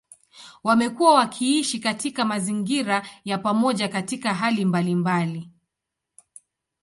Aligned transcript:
Wamekuwa 0.63 1.13
wakiishi 1.13 1.79
katika 1.79 2.25
mazingira 2.25 3.07
ya 3.25 3.37
pamoja 3.37 3.87
katika 3.87 4.33
hali 4.33 4.65
mbalimbali. 4.65 5.51